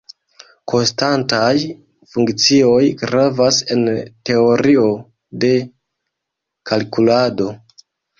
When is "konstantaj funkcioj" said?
0.71-2.87